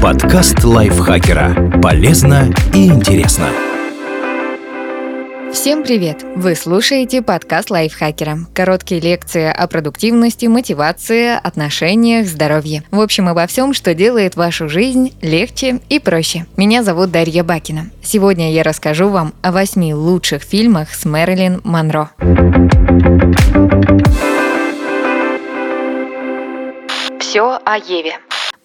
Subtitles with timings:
[0.00, 1.80] Подкаст лайфхакера.
[1.82, 3.48] Полезно и интересно.
[5.52, 6.24] Всем привет!
[6.36, 8.38] Вы слушаете подкаст лайфхакера.
[8.54, 12.84] Короткие лекции о продуктивности, мотивации, отношениях, здоровье.
[12.90, 16.46] В общем, обо всем, что делает вашу жизнь легче и проще.
[16.56, 17.90] Меня зовут Дарья Бакина.
[18.02, 22.10] Сегодня я расскажу вам о восьми лучших фильмах с Мэрилин Монро.
[27.18, 28.18] Все о Еве.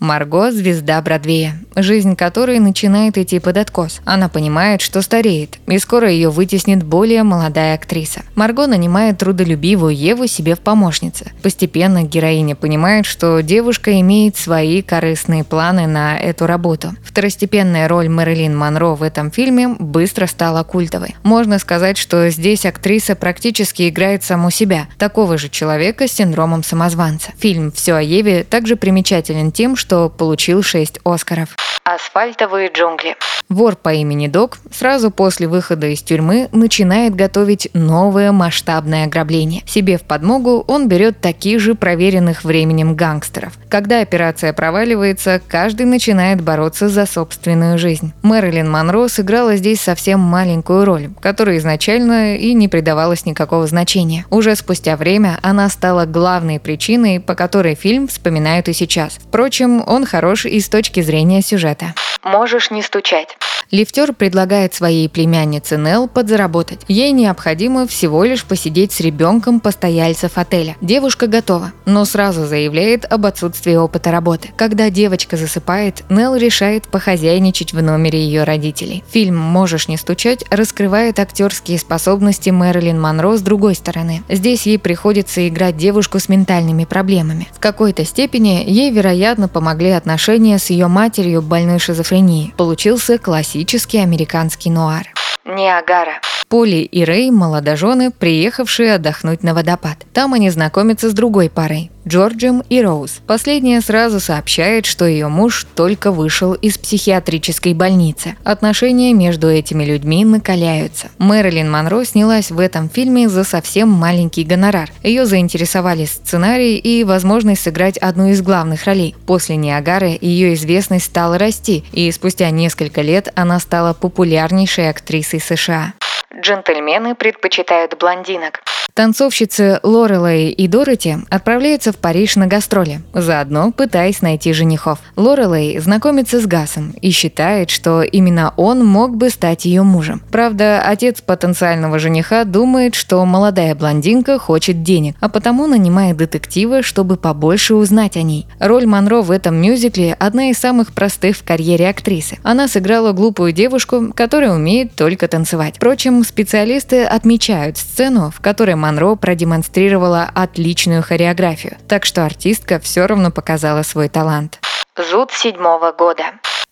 [0.03, 4.01] Марго– звезда Бродвея, жизнь которой начинает идти под откос.
[4.03, 8.23] Она понимает, что стареет, и скоро ее вытеснит более молодая актриса.
[8.35, 11.31] Марго нанимает трудолюбивую Еву себе в помощнице.
[11.41, 16.91] Постепенно героиня понимает, что девушка имеет свои корыстные планы на эту работу.
[17.05, 21.15] Второстепенная роль Мэрилин Монро в этом фильме быстро стала культовой.
[21.23, 27.31] Можно сказать, что здесь актриса практически играет саму себя, такого же человека с синдромом самозванца.
[27.37, 31.49] Фильм «Все о Еве» также примечателен тем, что что получил 6 Оскаров.
[31.83, 33.15] Асфальтовые джунгли.
[33.49, 39.61] Вор по имени Док сразу после выхода из тюрьмы начинает готовить новое масштабное ограбление.
[39.65, 43.53] Себе в подмогу он берет таких же проверенных временем гангстеров.
[43.69, 48.13] Когда операция проваливается, каждый начинает бороться за собственную жизнь.
[48.23, 54.25] Мэрилин Монро сыграла здесь совсем маленькую роль, которой изначально и не придавалось никакого значения.
[54.29, 59.19] Уже спустя время она стала главной причиной, по которой фильм вспоминают и сейчас.
[59.19, 61.93] Впрочем, он хорош и с точки зрения сюжета.
[62.23, 63.37] Можешь не стучать.
[63.71, 66.81] Лифтер предлагает своей племяннице Нелл подзаработать.
[66.87, 70.75] Ей необходимо всего лишь посидеть с ребенком постояльцев отеля.
[70.81, 74.49] Девушка готова, но сразу заявляет об отсутствии опыта работы.
[74.55, 79.03] Когда девочка засыпает, Нелл решает похозяйничать в номере ее родителей.
[79.09, 84.23] Фильм «Можешь не стучать» раскрывает актерские способности Мэрилин Монро с другой стороны.
[84.29, 87.47] Здесь ей приходится играть девушку с ментальными проблемами.
[87.53, 92.53] В какой-то степени ей, вероятно, помогли отношения с ее матерью больной шизофренией.
[92.57, 95.13] Получился классический классический американский нуар.
[95.45, 96.19] Ниагара.
[96.53, 99.97] Поли и Рэй– молодожены, приехавшие отдохнуть на водопад.
[100.13, 103.21] Там они знакомятся с другой парой– Джорджем и Роуз.
[103.25, 108.35] Последняя сразу сообщает, что ее муж только вышел из психиатрической больницы.
[108.43, 111.07] Отношения между этими людьми накаляются.
[111.17, 114.91] Мэрилин Монро снялась в этом фильме за совсем маленький гонорар.
[115.01, 119.15] Ее заинтересовали сценарий и возможность сыграть одну из главных ролей.
[119.25, 125.93] После Ниагары ее известность стала расти, и спустя несколько лет она стала популярнейшей актрисой США.
[126.43, 128.61] Джентльмены предпочитают блондинок.
[128.95, 134.99] Танцовщицы Лорелей и Дороти отправляются в Париж на гастроли, заодно пытаясь найти женихов.
[135.15, 140.21] Лорелей знакомится с Гасом и считает, что именно он мог бы стать ее мужем.
[140.31, 147.17] Правда, отец потенциального жениха думает, что молодая блондинка хочет денег, а потому нанимает детектива, чтобы
[147.17, 148.45] побольше узнать о ней.
[148.59, 152.37] Роль Монро в этом мюзикле одна из самых простых в карьере актрисы.
[152.43, 155.77] Она сыграла глупую девушку, которая умеет только танцевать.
[155.77, 163.31] Впрочем, специалисты отмечают сцену, в которой Монро продемонстрировала отличную хореографию, так что артистка все равно
[163.31, 164.59] показала свой талант.
[164.97, 166.23] Зуд седьмого года.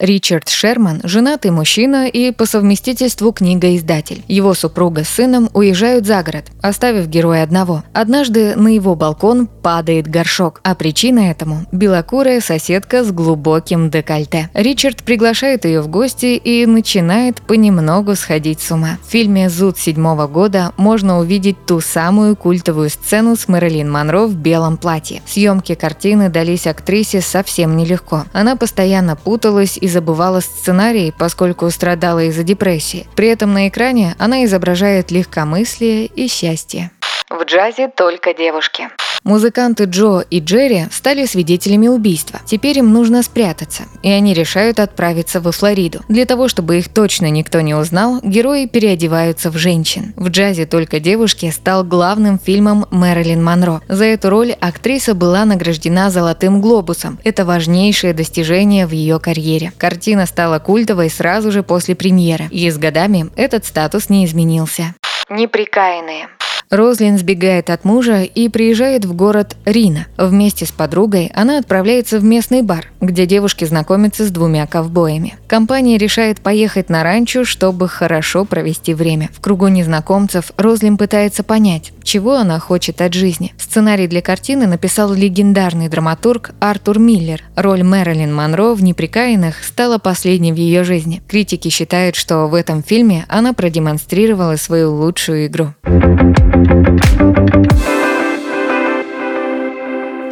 [0.02, 4.24] Ричард Шерман– женатый мужчина и по совместительству книгоиздатель.
[4.28, 7.84] Его супруга с сыном уезжают за город, оставив героя одного.
[7.94, 14.50] Однажды на его балкон падает горшок, а причина этому– белокурая соседка с глубоким декольте.
[14.56, 18.98] Ричард приглашает ее в гости и начинает понемногу сходить с ума.
[19.06, 24.34] В фильме «Зуд» седьмого года можно увидеть ту самую культовую сцену с Мэрилин Монро в
[24.34, 25.22] белом платье.
[25.28, 28.26] Съемки картины дались актрисе совсем нелегко.
[28.34, 33.08] Она постоянно путалась и забывала сценарий, поскольку страдала из-за депрессии.
[33.16, 36.90] При этом на экране она изображает легкомыслие и счастье.
[37.30, 38.90] В джазе только девушки.
[39.24, 42.40] Музыканты Джо и Джерри стали свидетелями убийства.
[42.46, 46.02] Теперь им нужно спрятаться, и они решают отправиться во Флориду.
[46.10, 50.14] Для того, чтобы их точно никто не узнал, герои переодеваются в женщин.
[50.16, 53.82] В джазе «Только девушки» стал главным фильмом Мэрилин Монро.
[53.88, 57.20] За эту роль актриса была награждена «Золотым глобусом».
[57.24, 59.72] Это важнейшее достижение в ее карьере.
[59.78, 64.96] Картина стала культовой сразу же после премьеры, и с годами этот статус не изменился.
[65.30, 66.28] Неприкаянные.
[66.72, 70.08] Розлин сбегает от мужа и приезжает в город Рина.
[70.18, 75.36] Вместе с подругой она отправляется в местный бар, где девушки знакомятся с двумя ковбоями.
[75.48, 79.30] Компания решает поехать на ранчо, чтобы хорошо провести время.
[79.34, 83.54] В кругу незнакомцев Розлин пытается понять, чего она хочет от жизни.
[83.58, 87.44] Сценарий для картины написал легендарный драматург Артур Миллер.
[87.58, 91.22] Роль Мэрилин Монро в «Неприкаянных» стала последней в ее жизни.
[91.28, 95.74] Критики считают, что в этом фильме она продемонстрировала свою лучшую игру.